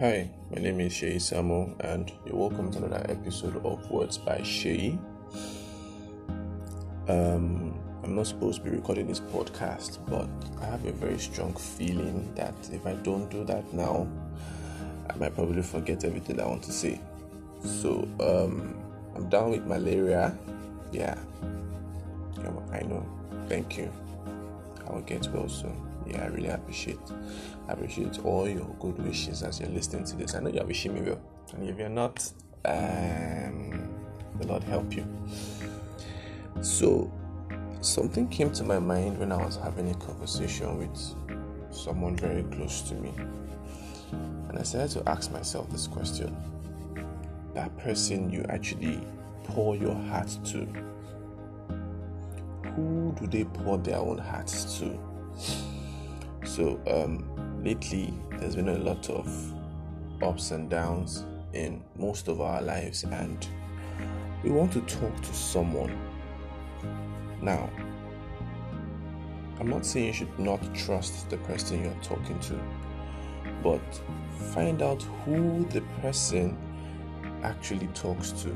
[0.00, 4.42] Hi, my name is Shay Samo, and you're welcome to another episode of Words by
[4.42, 4.98] Shay.
[7.06, 10.26] Um, I'm not supposed to be recording this podcast, but
[10.62, 14.08] I have a very strong feeling that if I don't do that now,
[15.10, 16.98] I might probably forget everything I want to say.
[17.62, 18.82] So, um,
[19.14, 20.34] I'm down with malaria.
[20.92, 21.18] Yeah
[22.72, 23.04] I know.
[23.48, 23.92] Thank you.
[24.86, 26.98] I will get well soon yeah, I really appreciate
[27.68, 30.34] I appreciate all your good wishes as you're listening to this.
[30.34, 31.20] I know you're wishing me well,
[31.52, 32.20] and if you're not,
[32.64, 33.88] um,
[34.38, 35.06] the Lord help you.
[36.62, 37.10] So,
[37.80, 40.96] something came to my mind when I was having a conversation with
[41.72, 43.12] someone very close to me,
[44.48, 46.36] and I started to ask myself this question:
[47.54, 49.00] That person you actually
[49.44, 50.66] pour your heart to,
[52.74, 54.98] who do they pour their own hearts to?
[56.60, 57.24] So um,
[57.64, 59.26] lately, there's been a lot of
[60.22, 61.24] ups and downs
[61.54, 63.48] in most of our lives, and
[64.44, 65.98] we want to talk to someone.
[67.40, 67.70] Now,
[69.58, 72.60] I'm not saying you should not trust the person you're talking to,
[73.62, 73.80] but
[74.52, 76.58] find out who the person
[77.42, 78.54] actually talks to.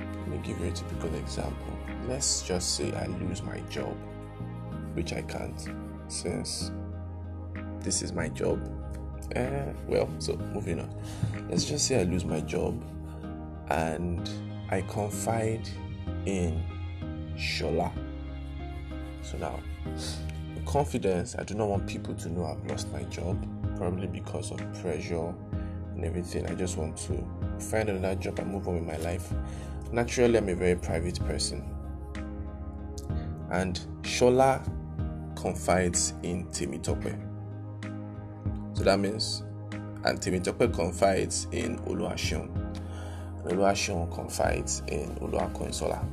[0.00, 1.78] Let me give you a typical example.
[2.08, 3.96] Let's just say I lose my job,
[4.94, 5.64] which I can't
[6.08, 6.72] since
[7.86, 8.60] this is my job.
[9.34, 10.90] Uh, well, so moving on.
[11.48, 12.82] Let's just say I lose my job
[13.70, 14.28] and
[14.70, 15.68] I confide
[16.26, 16.62] in
[17.36, 17.92] Shola.
[19.22, 19.60] So now,
[20.66, 23.38] confidence, I do not want people to know I've lost my job,
[23.76, 25.32] probably because of pressure
[25.94, 26.46] and everything.
[26.46, 27.24] I just want to
[27.60, 29.32] find another job and move on with my life.
[29.92, 31.64] Naturally, I'm a very private person.
[33.50, 34.60] And Shola
[35.36, 37.35] confides in Temitope.
[38.76, 39.42] So that means
[40.04, 42.50] and confides in Oluwaseun.
[43.44, 46.04] Oluwaseun confides in Oluwakoinsola.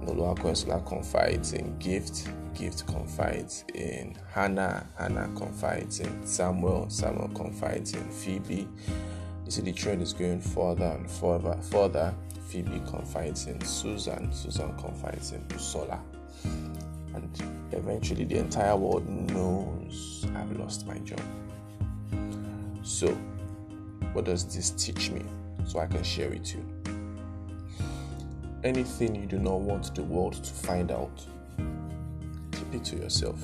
[0.00, 2.28] And confides in Gift.
[2.54, 4.86] Gift confides in Hannah.
[4.96, 6.88] Hannah confides in Samuel.
[6.88, 8.66] Samuel confides in Phoebe.
[9.44, 11.54] You see, the trend is going further and further.
[11.70, 12.14] Further,
[12.48, 14.32] Phoebe confides in Susan.
[14.32, 16.00] Susan confides in Usola.
[17.14, 17.42] And
[17.72, 21.20] eventually, the entire world knows I've lost my job.
[22.84, 23.08] So,
[24.12, 25.24] what does this teach me?
[25.66, 26.62] So I can share with you.
[28.62, 31.26] Anything you do not want the world to find out,
[32.52, 33.42] keep it to yourself.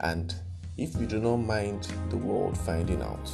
[0.00, 0.34] And
[0.76, 3.30] if you do not mind the world finding out,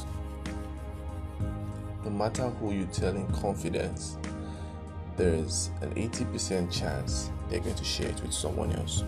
[2.03, 4.15] no matter who you tell in confidence,
[5.17, 9.03] there is an 80% chance they're going to share it with someone else.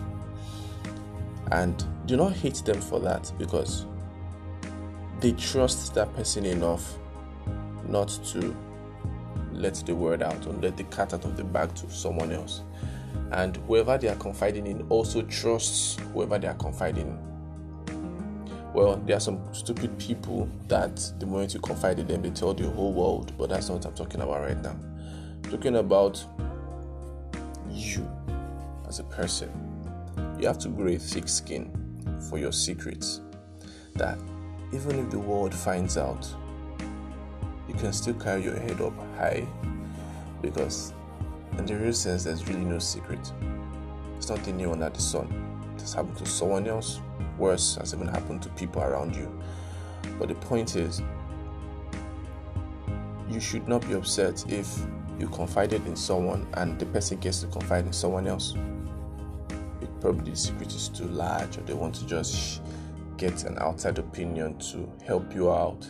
[1.52, 3.86] And do not hate them for that because
[5.22, 6.98] they trust that person enough
[7.88, 8.54] not to
[9.52, 12.62] let the word out or let the cat out of the bag to someone else.
[13.30, 18.72] And whoever they are confiding in also trusts whoever they are confiding in.
[18.72, 22.52] Well, there are some stupid people that the moment you confide in them, they tell
[22.52, 24.76] the whole world, but that's not what I'm talking about right now.
[25.44, 26.24] I'm talking about
[27.70, 28.10] you
[28.88, 29.50] as a person.
[30.40, 31.70] You have to grow a thick skin
[32.28, 33.20] for your secrets.
[33.94, 34.18] That
[34.72, 36.26] even if the world finds out,
[37.68, 39.46] you can still carry your head up high
[40.40, 40.94] because,
[41.58, 43.32] in the real sense, there's really no secret.
[44.16, 45.28] It's nothing new under the sun.
[45.74, 47.00] It has happened to someone else,
[47.38, 49.30] worse has even happened to people around you.
[50.18, 51.02] But the point is,
[53.28, 54.68] you should not be upset if
[55.18, 58.54] you confided in someone and the person gets to confide in someone else.
[59.80, 62.62] It probably the secret is too large, or they want to just
[63.22, 65.88] get an outside opinion to help you out.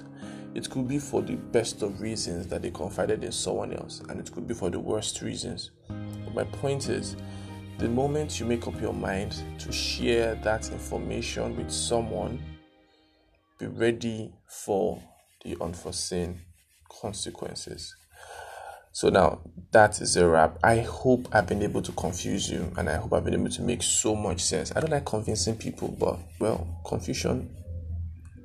[0.54, 4.20] It could be for the best of reasons that they confided in someone else, and
[4.20, 5.70] it could be for the worst reasons.
[5.88, 7.16] But my point is,
[7.78, 12.38] the moment you make up your mind to share that information with someone,
[13.58, 15.02] be ready for
[15.42, 16.38] the unforeseen
[16.90, 17.96] consequences.
[18.92, 19.40] So now
[19.72, 20.58] that is a wrap.
[20.62, 23.62] I hope I've been able to confuse you and I hope I've been able to
[23.62, 24.70] make so much sense.
[24.76, 27.50] I don't like convincing people, but well, confusion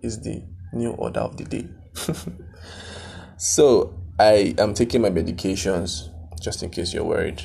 [0.02, 0.42] is the
[0.72, 1.68] new order of the day.
[3.38, 6.10] so I am taking my medications
[6.42, 7.42] just in case you're worried.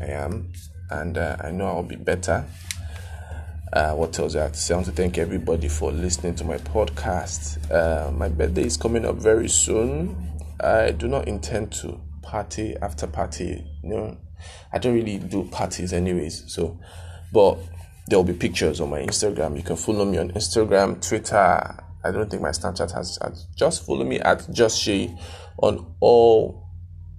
[0.00, 0.52] I am,
[0.90, 2.46] and uh, I know I'll be better.
[3.72, 4.74] Uh, what else I have to say?
[4.74, 7.70] I want to thank everybody for listening to my podcast.
[7.70, 10.16] Uh, my birthday is coming up very soon.
[10.60, 13.64] I do not intend to party after party.
[13.82, 14.18] You know,
[14.70, 16.44] I don't really do parties anyways.
[16.52, 16.78] So,
[17.32, 17.58] but
[18.06, 19.56] there will be pictures on my Instagram.
[19.56, 21.36] You can follow me on Instagram, Twitter.
[22.04, 25.16] I don't think my Snapchat has, has just follow me at Just Shay
[25.56, 26.68] on all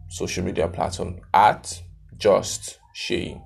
[0.09, 1.81] social media platforms at
[2.17, 3.41] Just Shay.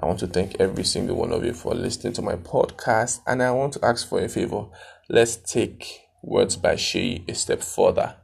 [0.00, 3.42] I want to thank every single one of you for listening to my podcast, and
[3.42, 4.66] I want to ask for a favor.
[5.08, 8.16] Let's take words by Shay a step further.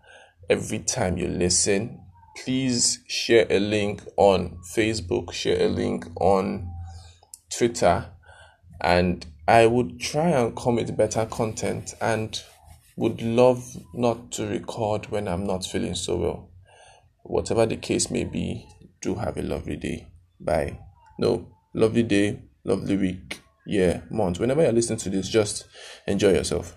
[0.50, 2.03] Every time you listen,
[2.36, 6.70] please share a link on Facebook, share a link on
[7.50, 8.06] Twitter,
[8.80, 12.40] and I would try and come with better content and
[12.96, 16.50] would love not to record when I'm not feeling so well.
[17.22, 18.66] Whatever the case may be,
[19.00, 20.08] do have a lovely day.
[20.40, 20.78] Bye.
[21.18, 24.40] No, lovely day, lovely week, yeah, month.
[24.40, 25.66] Whenever you're listening to this, just
[26.06, 26.76] enjoy yourself.